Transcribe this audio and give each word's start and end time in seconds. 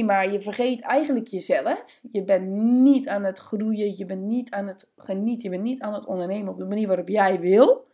maar 0.00 0.32
je 0.32 0.40
vergeet 0.40 0.80
eigenlijk 0.80 1.26
jezelf. 1.26 2.00
Je 2.12 2.24
bent 2.24 2.48
niet 2.82 3.08
aan 3.08 3.24
het 3.24 3.38
groeien, 3.38 3.96
je 3.96 4.04
bent 4.04 4.22
niet 4.22 4.50
aan 4.50 4.66
het 4.66 4.90
genieten, 4.96 5.42
je 5.42 5.50
bent 5.50 5.62
niet 5.62 5.82
aan 5.82 5.94
het 5.94 6.06
ondernemen 6.06 6.52
op 6.52 6.58
de 6.58 6.64
manier 6.64 6.86
waarop 6.86 7.08
jij 7.08 7.40
wil. 7.40 7.86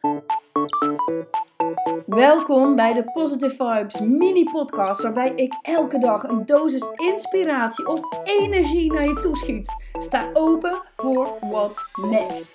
Welkom 2.07 2.77
bij 2.77 2.93
de 2.93 3.05
Positive 3.13 3.55
Vibes 3.55 4.01
mini 4.01 4.45
podcast, 4.45 5.03
waarbij 5.03 5.33
ik 5.35 5.59
elke 5.63 5.99
dag 5.99 6.23
een 6.23 6.47
dosis 6.47 6.87
inspiratie 6.97 7.87
of 7.87 8.01
energie 8.25 8.93
naar 8.93 9.09
je 9.09 9.21
toeschiet. 9.21 9.73
Sta 9.93 10.31
open 10.33 10.83
voor 10.97 11.37
what's 11.41 11.91
next. 12.11 12.53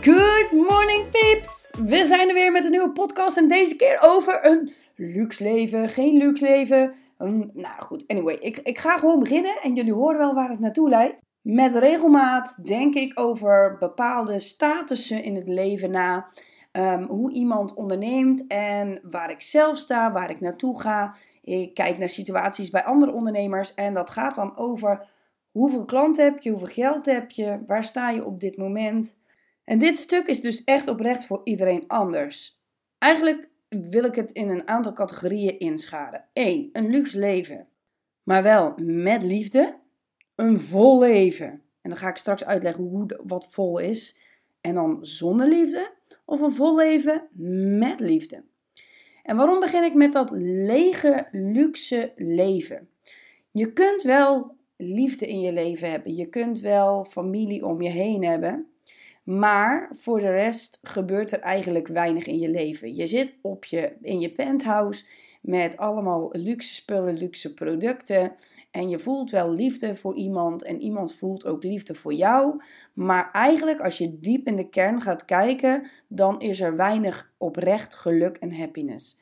Good 0.00 0.52
morning 0.52 1.10
peeps! 1.10 1.57
We 1.86 2.04
zijn 2.04 2.28
er 2.28 2.34
weer 2.34 2.52
met 2.52 2.64
een 2.64 2.70
nieuwe 2.70 2.92
podcast 2.92 3.36
en 3.36 3.48
deze 3.48 3.76
keer 3.76 3.98
over 4.00 4.46
een 4.46 4.72
luxe 4.96 5.42
leven, 5.42 5.88
geen 5.88 6.16
luxe 6.16 6.44
leven. 6.44 6.94
nou 7.52 7.80
goed, 7.82 8.04
anyway, 8.06 8.34
ik, 8.34 8.58
ik 8.58 8.78
ga 8.78 8.98
gewoon 8.98 9.18
beginnen 9.18 9.60
en 9.62 9.74
jullie 9.74 9.92
horen 9.92 10.18
wel 10.18 10.34
waar 10.34 10.50
het 10.50 10.58
naartoe 10.58 10.88
leidt. 10.88 11.22
Met 11.42 11.74
regelmaat 11.74 12.66
denk 12.66 12.94
ik 12.94 13.20
over 13.20 13.76
bepaalde 13.78 14.38
statussen 14.38 15.22
in 15.22 15.34
het 15.34 15.48
leven 15.48 15.90
na. 15.90 16.28
Ehm, 16.72 17.02
hoe 17.02 17.32
iemand 17.32 17.74
onderneemt 17.74 18.46
en 18.46 19.00
waar 19.02 19.30
ik 19.30 19.42
zelf 19.42 19.76
sta, 19.76 20.12
waar 20.12 20.30
ik 20.30 20.40
naartoe 20.40 20.80
ga. 20.80 21.14
Ik 21.42 21.74
kijk 21.74 21.98
naar 21.98 22.08
situaties 22.08 22.70
bij 22.70 22.84
andere 22.84 23.12
ondernemers 23.12 23.74
en 23.74 23.94
dat 23.94 24.10
gaat 24.10 24.34
dan 24.34 24.56
over 24.56 25.06
hoeveel 25.50 25.84
klanten 25.84 26.24
heb 26.24 26.38
je, 26.38 26.50
hoeveel 26.50 26.68
geld 26.68 27.06
heb 27.06 27.30
je, 27.30 27.58
waar 27.66 27.84
sta 27.84 28.10
je 28.10 28.24
op 28.24 28.40
dit 28.40 28.56
moment. 28.56 29.16
En 29.68 29.78
dit 29.78 29.98
stuk 29.98 30.26
is 30.26 30.40
dus 30.40 30.64
echt 30.64 30.88
oprecht 30.88 31.26
voor 31.26 31.40
iedereen 31.44 31.84
anders. 31.86 32.62
Eigenlijk 32.98 33.50
wil 33.68 34.04
ik 34.04 34.14
het 34.14 34.32
in 34.32 34.48
een 34.48 34.68
aantal 34.68 34.92
categorieën 34.92 35.58
inscharen. 35.58 36.24
1. 36.32 36.68
Een 36.72 36.90
luxe 36.90 37.18
leven, 37.18 37.68
maar 38.22 38.42
wel 38.42 38.72
met 38.76 39.22
liefde. 39.22 39.78
Een 40.34 40.58
vol 40.58 40.98
leven. 40.98 41.48
En 41.80 41.90
dan 41.90 41.96
ga 41.96 42.08
ik 42.08 42.16
straks 42.16 42.44
uitleggen 42.44 42.84
hoe, 42.84 43.20
wat 43.26 43.52
vol 43.52 43.78
is. 43.78 44.18
En 44.60 44.74
dan 44.74 44.98
zonder 45.00 45.48
liefde. 45.48 45.92
Of 46.24 46.40
een 46.40 46.52
vol 46.52 46.76
leven 46.76 47.28
met 47.78 48.00
liefde. 48.00 48.44
En 49.22 49.36
waarom 49.36 49.60
begin 49.60 49.84
ik 49.84 49.94
met 49.94 50.12
dat 50.12 50.30
lege, 50.32 51.28
luxe 51.30 52.12
leven? 52.16 52.88
Je 53.50 53.72
kunt 53.72 54.02
wel 54.02 54.56
liefde 54.76 55.26
in 55.26 55.40
je 55.40 55.52
leven 55.52 55.90
hebben. 55.90 56.14
Je 56.14 56.26
kunt 56.26 56.60
wel 56.60 57.04
familie 57.04 57.66
om 57.66 57.82
je 57.82 57.90
heen 57.90 58.24
hebben. 58.24 58.72
Maar 59.28 59.88
voor 59.90 60.18
de 60.18 60.30
rest 60.30 60.78
gebeurt 60.82 61.32
er 61.32 61.40
eigenlijk 61.40 61.88
weinig 61.88 62.26
in 62.26 62.38
je 62.38 62.50
leven. 62.50 62.96
Je 62.96 63.06
zit 63.06 63.34
op 63.40 63.64
je, 63.64 63.92
in 64.02 64.20
je 64.20 64.32
penthouse 64.32 65.04
met 65.40 65.76
allemaal 65.76 66.28
luxe 66.32 66.74
spullen, 66.74 67.18
luxe 67.18 67.54
producten. 67.54 68.32
En 68.70 68.88
je 68.88 68.98
voelt 68.98 69.30
wel 69.30 69.52
liefde 69.52 69.94
voor 69.94 70.14
iemand 70.14 70.62
en 70.62 70.80
iemand 70.80 71.14
voelt 71.14 71.46
ook 71.46 71.62
liefde 71.62 71.94
voor 71.94 72.14
jou. 72.14 72.62
Maar 72.92 73.30
eigenlijk 73.32 73.80
als 73.80 73.98
je 73.98 74.20
diep 74.20 74.46
in 74.46 74.56
de 74.56 74.68
kern 74.68 75.00
gaat 75.00 75.24
kijken, 75.24 75.86
dan 76.06 76.40
is 76.40 76.60
er 76.60 76.76
weinig 76.76 77.32
oprecht 77.36 77.94
geluk 77.94 78.36
en 78.36 78.52
happiness. 78.52 79.18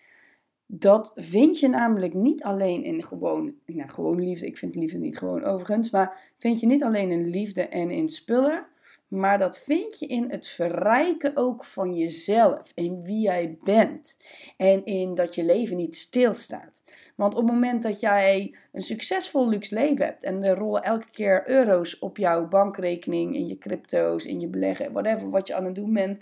Dat 0.66 1.12
vind 1.16 1.60
je 1.60 1.68
namelijk 1.68 2.14
niet 2.14 2.42
alleen 2.42 2.84
in 2.84 3.04
gewoon, 3.04 3.54
nou, 3.66 3.88
gewoon 3.88 4.20
liefde. 4.20 4.46
Ik 4.46 4.58
vind 4.58 4.74
liefde 4.74 4.98
niet 4.98 5.18
gewoon 5.18 5.44
overigens. 5.44 5.90
Maar 5.90 6.32
vind 6.38 6.60
je 6.60 6.66
niet 6.66 6.82
alleen 6.82 7.10
in 7.10 7.26
liefde 7.26 7.62
en 7.62 7.90
in 7.90 8.08
spullen. 8.08 8.66
Maar 9.08 9.38
dat 9.38 9.58
vind 9.58 9.98
je 9.98 10.06
in 10.06 10.30
het 10.30 10.48
verrijken 10.48 11.36
ook 11.36 11.64
van 11.64 11.94
jezelf. 11.94 12.72
In 12.74 13.02
wie 13.02 13.20
jij 13.20 13.58
bent. 13.64 14.16
En 14.56 14.84
in 14.84 15.14
dat 15.14 15.34
je 15.34 15.44
leven 15.44 15.76
niet 15.76 15.96
stilstaat. 15.96 16.82
Want 17.16 17.34
op 17.34 17.42
het 17.42 17.52
moment 17.52 17.82
dat 17.82 18.00
jij 18.00 18.54
een 18.72 18.82
succesvol 18.82 19.48
luxe 19.48 19.74
leven 19.74 20.04
hebt. 20.04 20.22
En 20.22 20.42
er 20.42 20.56
rollen 20.56 20.82
elke 20.82 21.10
keer 21.10 21.48
euro's 21.48 21.98
op 21.98 22.16
jouw 22.16 22.48
bankrekening. 22.48 23.34
In 23.34 23.48
je 23.48 23.58
crypto's, 23.58 24.24
in 24.24 24.40
je 24.40 24.48
beleggen. 24.48 24.92
Whatever 24.92 25.30
wat 25.30 25.46
je 25.46 25.54
aan 25.54 25.64
het 25.64 25.74
doen 25.74 25.92
bent. 25.92 26.20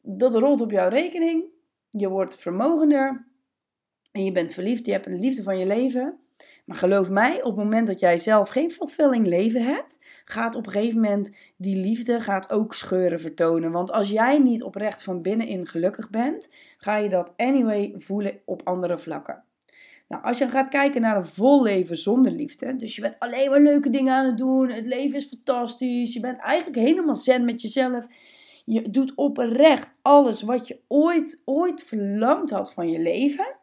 Dat 0.00 0.34
rolt 0.34 0.60
op 0.60 0.70
jouw 0.70 0.88
rekening. 0.88 1.44
Je 1.90 2.08
wordt 2.08 2.36
vermogender. 2.36 3.26
En 4.12 4.24
je 4.24 4.32
bent 4.32 4.52
verliefd. 4.52 4.86
Je 4.86 4.92
hebt 4.92 5.06
een 5.06 5.20
liefde 5.20 5.42
van 5.42 5.58
je 5.58 5.66
leven. 5.66 6.21
Maar 6.64 6.76
geloof 6.76 7.10
mij, 7.10 7.42
op 7.42 7.56
het 7.56 7.64
moment 7.64 7.86
dat 7.86 8.00
jij 8.00 8.18
zelf 8.18 8.48
geen 8.48 8.70
fulfilling 8.70 9.26
leven 9.26 9.64
hebt, 9.64 9.98
gaat 10.24 10.54
op 10.54 10.66
een 10.66 10.72
gegeven 10.72 11.00
moment 11.00 11.30
die 11.56 11.76
liefde 11.76 12.20
gaat 12.20 12.50
ook 12.50 12.74
scheuren 12.74 13.20
vertonen. 13.20 13.72
Want 13.72 13.92
als 13.92 14.10
jij 14.10 14.38
niet 14.38 14.62
oprecht 14.62 15.02
van 15.02 15.22
binnenin 15.22 15.66
gelukkig 15.66 16.10
bent, 16.10 16.48
ga 16.76 16.96
je 16.96 17.08
dat 17.08 17.32
anyway 17.36 17.94
voelen 17.96 18.40
op 18.44 18.60
andere 18.64 18.98
vlakken. 18.98 19.44
Nou, 20.08 20.24
als 20.24 20.38
je 20.38 20.48
gaat 20.48 20.68
kijken 20.68 21.00
naar 21.00 21.16
een 21.16 21.24
vol 21.24 21.62
leven 21.62 21.96
zonder 21.96 22.32
liefde, 22.32 22.76
dus 22.76 22.94
je 22.94 23.00
bent 23.00 23.18
alleen 23.18 23.50
maar 23.50 23.60
leuke 23.60 23.90
dingen 23.90 24.14
aan 24.14 24.26
het 24.26 24.38
doen, 24.38 24.68
het 24.68 24.86
leven 24.86 25.16
is 25.16 25.26
fantastisch, 25.26 26.12
je 26.12 26.20
bent 26.20 26.38
eigenlijk 26.38 26.76
helemaal 26.76 27.14
zen 27.14 27.44
met 27.44 27.60
jezelf, 27.60 28.06
je 28.64 28.90
doet 28.90 29.14
oprecht 29.14 29.94
alles 30.02 30.42
wat 30.42 30.68
je 30.68 30.80
ooit, 30.88 31.42
ooit 31.44 31.82
verlangd 31.82 32.50
had 32.50 32.72
van 32.72 32.88
je 32.88 32.98
leven, 32.98 33.56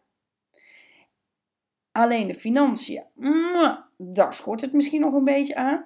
Alleen 2.00 2.28
de 2.28 2.36
financiën, 2.36 3.04
daar 3.98 4.34
schort 4.34 4.62
het 4.62 4.74
misschien 4.74 5.02
nog 5.02 5.14
een 5.14 5.24
beetje 5.24 5.56
aan. 5.56 5.86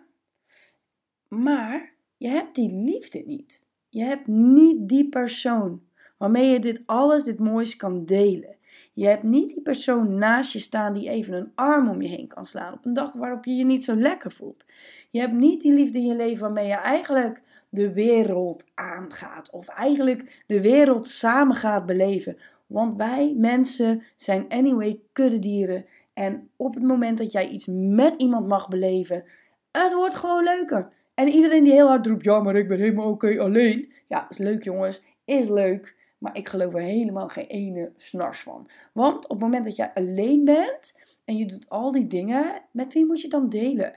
Maar 1.28 1.94
je 2.18 2.28
hebt 2.28 2.56
die 2.56 2.76
liefde 2.76 3.24
niet. 3.26 3.68
Je 3.90 4.04
hebt 4.04 4.28
niet 4.28 4.90
die 4.90 5.10
persoon 5.10 5.82
waarmee 6.18 6.50
je 6.50 6.60
dit 6.60 6.84
alles, 6.86 7.24
dit 7.24 7.40
moois 7.40 7.76
kan 7.76 8.06
delen. 8.06 8.56
Je 8.94 9.06
hebt 9.06 9.24
niet 9.24 9.50
die 9.50 9.62
persoon 9.62 10.16
naast 10.16 10.54
je 10.54 10.60
staan 10.60 10.94
die 10.94 11.10
even 11.10 11.34
een 11.34 11.52
arm 11.56 11.90
om 11.90 12.02
je 12.02 12.10
heen 12.10 12.28
kan 12.28 12.46
slaan 12.46 12.74
op 12.74 12.86
een 12.86 12.94
dag 12.94 13.14
waarop 13.14 13.46
je 13.46 13.56
je 13.56 13.66
niet 13.66 13.84
zo 13.84 13.96
lekker 13.96 14.32
voelt. 14.32 14.66
Je 15.12 15.20
hebt 15.20 15.34
niet 15.34 15.62
die 15.62 15.74
liefde 15.74 15.98
in 15.98 16.06
je 16.06 16.16
leven 16.16 16.42
waarmee 16.42 16.68
je 16.68 16.74
eigenlijk 16.74 17.42
de 17.70 17.94
wereld 17.94 18.66
aangaat 18.74 19.52
of 19.52 19.68
eigenlijk 19.68 20.44
de 20.48 20.62
wereld 20.62 21.08
samen 21.08 21.56
gaat 21.56 21.86
beleven. 21.86 22.38
Want 22.74 22.98
wij 22.98 23.34
mensen 23.38 24.04
zijn 24.16 24.46
anyway 24.50 25.00
kuddedieren 25.12 25.86
en 26.14 26.50
op 26.56 26.74
het 26.74 26.84
moment 26.84 27.18
dat 27.18 27.32
jij 27.32 27.48
iets 27.48 27.68
met 27.72 28.16
iemand 28.16 28.48
mag 28.48 28.68
beleven, 28.68 29.24
het 29.72 29.94
wordt 29.94 30.16
gewoon 30.16 30.44
leuker. 30.44 30.94
En 31.14 31.28
iedereen 31.28 31.64
die 31.64 31.74
heel 31.74 31.88
hard 31.88 32.08
roept, 32.08 32.24
ja, 32.24 32.40
maar 32.40 32.56
ik 32.56 32.68
ben 32.68 32.80
helemaal 32.80 33.10
oké 33.10 33.40
alleen. 33.40 33.94
Ja, 34.08 34.30
is 34.30 34.38
leuk 34.38 34.64
jongens, 34.64 35.02
is 35.26 35.50
leuk. 35.50 35.96
Maar 36.18 36.38
ik 36.38 36.50
geloof 36.50 36.74
er 36.74 36.82
helemaal 36.82 37.28
geen 37.28 37.46
ene 37.46 37.92
snars 37.98 38.42
van. 38.42 38.68
Want 38.94 39.24
op 39.24 39.32
het 39.32 39.40
moment 39.40 39.66
dat 39.66 39.76
jij 39.76 39.94
alleen 39.94 40.46
bent 40.46 40.94
en 41.26 41.38
je 41.38 41.46
doet 41.46 41.70
al 41.70 41.92
die 41.92 42.08
dingen, 42.08 42.62
met 42.72 42.94
wie 42.94 43.06
moet 43.06 43.22
je 43.22 43.28
dan 43.28 43.50
delen? 43.50 43.96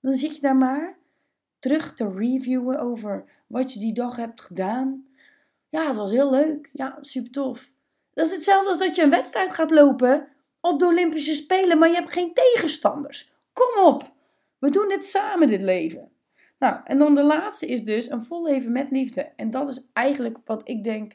Dan 0.00 0.14
zit 0.14 0.34
je 0.34 0.40
daar 0.40 0.56
maar 0.56 0.98
terug 1.58 1.94
te 1.94 2.12
reviewen 2.12 2.80
over 2.80 3.24
wat 3.46 3.72
je 3.72 3.78
die 3.78 3.94
dag 3.94 4.16
hebt 4.16 4.40
gedaan. 4.40 5.06
Ja, 5.68 5.86
het 5.86 5.96
was 5.96 6.10
heel 6.10 6.30
leuk. 6.30 6.70
Ja, 6.72 6.98
super 7.00 7.30
tof. 7.30 7.72
Dat 8.14 8.26
is 8.26 8.32
hetzelfde 8.32 8.68
als 8.68 8.78
dat 8.78 8.96
je 8.96 9.02
een 9.02 9.10
wedstrijd 9.10 9.52
gaat 9.52 9.70
lopen 9.70 10.28
op 10.60 10.78
de 10.78 10.86
Olympische 10.86 11.34
Spelen, 11.34 11.78
maar 11.78 11.88
je 11.88 11.94
hebt 11.94 12.12
geen 12.12 12.34
tegenstanders. 12.34 13.32
Kom 13.52 13.84
op, 13.84 14.12
we 14.58 14.70
doen 14.70 14.88
dit 14.88 15.06
samen, 15.06 15.48
dit 15.48 15.62
leven. 15.62 16.10
Nou, 16.58 16.80
en 16.84 16.98
dan 16.98 17.14
de 17.14 17.22
laatste 17.22 17.66
is 17.66 17.84
dus 17.84 18.10
een 18.10 18.24
vol 18.24 18.42
leven 18.42 18.72
met 18.72 18.90
liefde. 18.90 19.32
En 19.36 19.50
dat 19.50 19.68
is 19.68 19.88
eigenlijk 19.92 20.38
wat 20.44 20.68
ik 20.68 20.84
denk, 20.84 21.12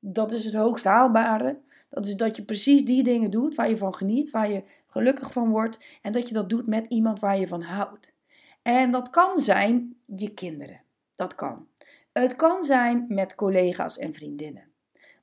dat 0.00 0.32
is 0.32 0.44
het 0.44 0.54
hoogst 0.54 0.84
haalbare. 0.84 1.60
Dat 1.88 2.06
is 2.06 2.16
dat 2.16 2.36
je 2.36 2.44
precies 2.44 2.84
die 2.84 3.02
dingen 3.02 3.30
doet 3.30 3.54
waar 3.54 3.68
je 3.68 3.76
van 3.76 3.94
geniet, 3.94 4.30
waar 4.30 4.50
je 4.50 4.62
gelukkig 4.86 5.32
van 5.32 5.50
wordt. 5.50 5.78
En 6.02 6.12
dat 6.12 6.28
je 6.28 6.34
dat 6.34 6.48
doet 6.48 6.66
met 6.66 6.86
iemand 6.86 7.20
waar 7.20 7.38
je 7.38 7.46
van 7.46 7.62
houdt. 7.62 8.16
En 8.62 8.90
dat 8.90 9.10
kan 9.10 9.38
zijn 9.38 9.96
je 10.04 10.34
kinderen. 10.34 10.82
Dat 11.12 11.34
kan. 11.34 11.66
Het 12.12 12.36
kan 12.36 12.62
zijn 12.62 13.04
met 13.08 13.34
collega's 13.34 13.98
en 13.98 14.14
vriendinnen. 14.14 14.67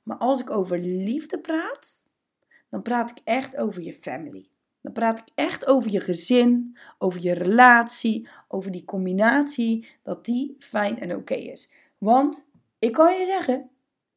Maar 0.05 0.17
als 0.17 0.39
ik 0.39 0.49
over 0.49 0.79
liefde 0.79 1.39
praat, 1.39 2.05
dan 2.69 2.81
praat 2.81 3.09
ik 3.09 3.18
echt 3.24 3.57
over 3.57 3.81
je 3.81 3.94
family. 3.94 4.50
Dan 4.81 4.94
praat 4.94 5.19
ik 5.19 5.25
echt 5.35 5.65
over 5.65 5.91
je 5.91 6.00
gezin, 6.00 6.77
over 6.97 7.21
je 7.21 7.33
relatie, 7.33 8.27
over 8.47 8.71
die 8.71 8.85
combinatie, 8.85 9.88
dat 10.01 10.25
die 10.25 10.56
fijn 10.59 11.00
en 11.00 11.15
oké 11.15 11.33
is. 11.33 11.71
Want 11.97 12.50
ik 12.80 12.91
kan 12.91 13.19
je 13.19 13.25
zeggen, 13.25 13.69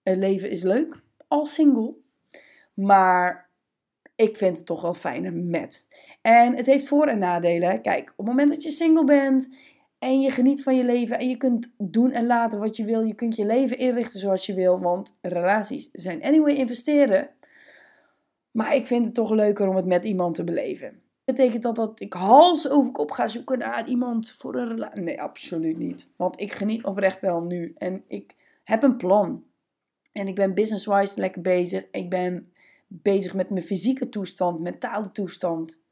het 0.02 0.16
leven 0.16 0.50
is 0.50 0.62
leuk 0.62 1.00
als 1.28 1.54
single, 1.54 1.94
maar 2.74 3.50
ik 4.14 4.36
vind 4.36 4.56
het 4.56 4.66
toch 4.66 4.82
wel 4.82 4.94
fijner 4.94 5.32
met. 5.32 5.88
En 6.22 6.56
het 6.56 6.66
heeft 6.66 6.88
voor- 6.88 7.06
en 7.06 7.18
nadelen. 7.18 7.82
Kijk, 7.82 8.10
op 8.10 8.16
het 8.16 8.26
moment 8.26 8.48
dat 8.48 8.62
je 8.62 8.70
single 8.70 9.04
bent 9.04 9.48
en 9.98 10.20
je 10.20 10.30
geniet 10.30 10.62
van 10.62 10.76
je 10.76 10.84
leven 10.84 11.18
en 11.18 11.28
je 11.28 11.36
kunt 11.36 11.70
doen 11.76 12.10
en 12.10 12.26
laten 12.26 12.58
wat 12.58 12.76
je 12.76 12.84
wil, 12.84 13.00
je 13.02 13.14
kunt 13.14 13.36
je 13.36 13.46
leven 13.46 13.78
inrichten 13.78 14.20
zoals 14.20 14.46
je 14.46 14.54
wil, 14.54 14.80
want 14.80 15.16
relaties 15.20 15.88
zijn 15.92 16.22
anyway 16.22 16.54
investeren. 16.54 17.30
Maar 18.50 18.74
ik 18.74 18.86
vind 18.86 19.04
het 19.04 19.14
toch 19.14 19.30
leuker 19.30 19.68
om 19.68 19.76
het 19.76 19.86
met 19.86 20.04
iemand 20.04 20.34
te 20.34 20.44
beleven. 20.44 21.00
Betekent 21.24 21.62
dat 21.62 21.76
dat 21.76 22.00
ik 22.00 22.12
hals 22.12 22.68
over 22.68 22.92
kop 22.92 23.10
ga 23.10 23.28
zoeken 23.28 23.58
naar 23.58 23.88
iemand 23.88 24.30
voor 24.30 24.54
een 24.54 24.68
relatie? 24.68 25.02
Nee, 25.02 25.22
absoluut 25.22 25.78
niet. 25.78 26.08
Want 26.16 26.40
ik 26.40 26.52
geniet 26.52 26.84
oprecht 26.84 27.20
wel 27.20 27.42
nu. 27.42 27.72
En 27.76 28.02
ik 28.06 28.34
heb 28.64 28.82
een 28.82 28.96
plan. 28.96 29.44
En 30.12 30.28
ik 30.28 30.34
ben 30.34 30.54
business-wise 30.54 31.20
lekker 31.20 31.42
bezig. 31.42 31.84
Ik 31.90 32.10
ben 32.10 32.52
bezig 32.86 33.34
met 33.34 33.50
mijn 33.50 33.64
fysieke 33.64 34.08
toestand, 34.08 34.60
mentale 34.60 35.12
toestand. 35.12 35.82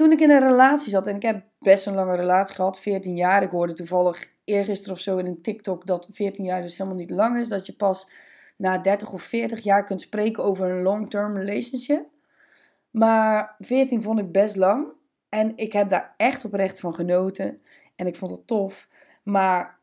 Toen 0.00 0.12
ik 0.12 0.20
in 0.20 0.30
een 0.30 0.48
relatie 0.48 0.90
zat, 0.90 1.06
en 1.06 1.16
ik 1.16 1.22
heb 1.22 1.44
best 1.58 1.86
een 1.86 1.94
lange 1.94 2.16
relatie 2.16 2.54
gehad, 2.54 2.80
14 2.80 3.16
jaar. 3.16 3.42
Ik 3.42 3.50
hoorde 3.50 3.72
toevallig 3.72 4.32
eergisteren 4.44 4.94
of 4.94 5.00
zo 5.00 5.16
in 5.16 5.26
een 5.26 5.42
TikTok 5.42 5.86
dat 5.86 6.08
14 6.10 6.44
jaar 6.44 6.62
dus 6.62 6.76
helemaal 6.76 6.98
niet 6.98 7.10
lang 7.10 7.38
is. 7.38 7.48
Dat 7.48 7.66
je 7.66 7.72
pas 7.72 8.10
na 8.56 8.78
30 8.78 9.12
of 9.12 9.22
40 9.22 9.64
jaar 9.64 9.84
kunt 9.84 10.02
spreken 10.02 10.44
over 10.44 10.70
een 10.70 10.82
long-term 10.82 11.36
relationship. 11.36 12.06
Maar 12.90 13.56
14 13.58 14.02
vond 14.02 14.18
ik 14.18 14.32
best 14.32 14.56
lang. 14.56 14.86
En 15.28 15.52
ik 15.56 15.72
heb 15.72 15.88
daar 15.88 16.14
echt 16.16 16.44
oprecht 16.44 16.80
van 16.80 16.94
genoten. 16.94 17.62
En 17.96 18.06
ik 18.06 18.16
vond 18.16 18.30
het 18.30 18.46
tof. 18.46 18.88
Maar 19.22 19.78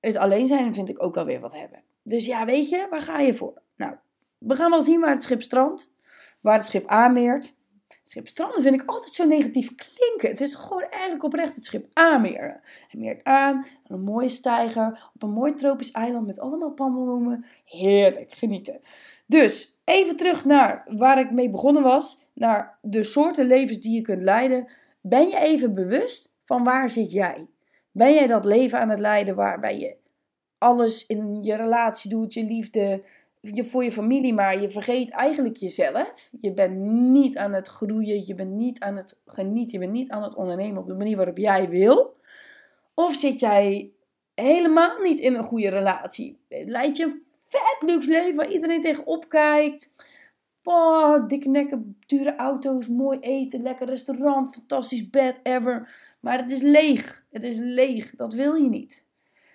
het 0.00 0.16
alleen 0.16 0.46
zijn 0.46 0.74
vind 0.74 0.88
ik 0.88 1.02
ook 1.02 1.14
wel 1.14 1.24
weer 1.24 1.40
wat 1.40 1.54
hebben. 1.54 1.82
Dus 2.02 2.26
ja, 2.26 2.44
weet 2.44 2.68
je, 2.68 2.86
waar 2.90 3.02
ga 3.02 3.18
je 3.18 3.34
voor? 3.34 3.62
Nou, 3.76 3.94
we 4.38 4.56
gaan 4.56 4.70
wel 4.70 4.82
zien 4.82 5.00
waar 5.00 5.14
het 5.14 5.22
schip 5.22 5.42
strandt. 5.42 5.94
Waar 6.40 6.56
het 6.56 6.66
schip 6.66 6.86
aanmeert. 6.86 7.60
Schip 8.02 8.28
stranden 8.28 8.62
vind 8.62 8.80
ik 8.80 8.90
altijd 8.90 9.12
zo 9.12 9.26
negatief 9.26 9.74
klinken. 9.74 10.28
Het 10.28 10.40
is 10.40 10.54
gewoon 10.54 10.82
eigenlijk 10.82 11.24
oprecht 11.24 11.54
het 11.54 11.64
schip 11.64 11.86
aanmeren. 11.92 12.60
Hij 12.88 13.00
meert 13.00 13.24
aan, 13.24 13.64
een 13.86 14.00
mooie 14.00 14.28
steiger, 14.28 15.10
op 15.14 15.22
een 15.22 15.30
mooi 15.30 15.54
tropisch 15.54 15.90
eiland 15.90 16.26
met 16.26 16.40
allemaal 16.40 16.70
palmbloemen. 16.70 17.44
Heerlijk, 17.64 18.32
genieten. 18.32 18.80
Dus 19.26 19.80
even 19.84 20.16
terug 20.16 20.44
naar 20.44 20.84
waar 20.86 21.20
ik 21.20 21.30
mee 21.30 21.48
begonnen 21.48 21.82
was. 21.82 22.28
Naar 22.34 22.78
de 22.80 23.02
soorten 23.02 23.46
levens 23.46 23.78
die 23.78 23.94
je 23.94 24.00
kunt 24.00 24.22
leiden. 24.22 24.68
Ben 25.00 25.28
je 25.28 25.38
even 25.38 25.74
bewust 25.74 26.32
van 26.44 26.64
waar 26.64 26.90
zit 26.90 27.12
jij? 27.12 27.46
Ben 27.90 28.14
jij 28.14 28.26
dat 28.26 28.44
leven 28.44 28.78
aan 28.78 28.90
het 28.90 29.00
leiden 29.00 29.34
waarbij 29.34 29.78
je 29.78 29.96
alles 30.58 31.06
in 31.06 31.38
je 31.42 31.56
relatie 31.56 32.10
doet, 32.10 32.34
je 32.34 32.44
liefde, 32.44 33.02
je, 33.42 33.64
voor 33.64 33.84
je 33.84 33.92
familie, 33.92 34.34
maar 34.34 34.60
je 34.60 34.70
vergeet 34.70 35.10
eigenlijk 35.10 35.56
jezelf. 35.56 36.30
Je 36.40 36.52
bent 36.52 36.76
niet 37.12 37.36
aan 37.36 37.52
het 37.52 37.68
groeien, 37.68 38.26
je 38.26 38.34
bent 38.34 38.50
niet 38.50 38.80
aan 38.80 38.96
het 38.96 39.20
genieten, 39.26 39.72
je 39.72 39.78
bent 39.78 39.92
niet 39.92 40.10
aan 40.10 40.22
het 40.22 40.34
ondernemen 40.34 40.82
op 40.82 40.86
de 40.86 40.94
manier 40.94 41.16
waarop 41.16 41.38
jij 41.38 41.68
wil. 41.68 42.16
Of 42.94 43.14
zit 43.14 43.40
jij 43.40 43.90
helemaal 44.34 44.98
niet 44.98 45.18
in 45.18 45.34
een 45.34 45.44
goede 45.44 45.68
relatie? 45.68 46.38
Leid 46.48 46.96
je 46.96 47.04
een 47.04 47.22
vet 47.48 47.90
luxe 47.90 48.10
leven 48.10 48.36
waar 48.36 48.50
iedereen 48.50 48.80
tegenop 48.80 49.28
kijkt. 49.28 49.90
Oh, 50.64 51.26
dikke 51.26 51.48
nekken, 51.48 51.96
dure 52.06 52.36
auto's, 52.36 52.88
mooi 52.88 53.18
eten, 53.18 53.62
lekker 53.62 53.86
restaurant, 53.86 54.52
fantastisch 54.52 55.10
bed, 55.10 55.40
ever. 55.42 55.94
Maar 56.20 56.38
het 56.38 56.50
is 56.50 56.62
leeg. 56.62 57.24
Het 57.30 57.44
is 57.44 57.58
leeg. 57.58 58.10
Dat 58.10 58.34
wil 58.34 58.54
je 58.54 58.68
niet. 58.68 59.06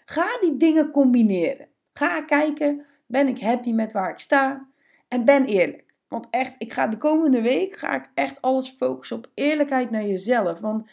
Ga 0.05 0.39
die 0.39 0.57
dingen 0.57 0.91
combineren. 0.91 1.67
Ga 1.93 2.21
kijken 2.21 2.85
ben 3.07 3.27
ik 3.27 3.39
happy 3.39 3.71
met 3.71 3.91
waar 3.91 4.09
ik 4.09 4.19
sta? 4.19 4.67
En 5.07 5.25
ben 5.25 5.45
eerlijk. 5.45 5.85
Want 6.07 6.27
echt, 6.29 6.55
ik 6.57 6.73
ga 6.73 6.87
de 6.87 6.97
komende 6.97 7.41
week 7.41 7.75
ga 7.75 7.95
ik 7.95 8.09
echt 8.13 8.41
alles 8.41 8.69
focussen 8.69 9.17
op 9.17 9.31
eerlijkheid 9.33 9.89
naar 9.89 10.05
jezelf. 10.05 10.59
Want 10.59 10.89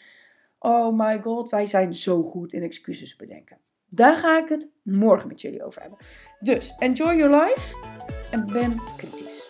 oh 0.59 0.97
my 0.97 1.21
god, 1.21 1.49
wij 1.49 1.65
zijn 1.65 1.93
zo 1.93 2.23
goed 2.23 2.53
in 2.53 2.61
excuses 2.61 3.15
bedenken. 3.15 3.57
Daar 3.89 4.15
ga 4.15 4.37
ik 4.37 4.49
het 4.49 4.69
morgen 4.83 5.27
met 5.27 5.41
jullie 5.41 5.63
over 5.63 5.81
hebben. 5.81 5.99
Dus 6.39 6.75
enjoy 6.79 7.15
your 7.15 7.43
life 7.43 7.75
en 8.31 8.45
ben 8.45 8.81
kritisch. 8.97 9.44